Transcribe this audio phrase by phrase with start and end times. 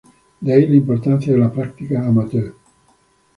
[0.39, 2.55] de ahí la importancia de la práctica amateur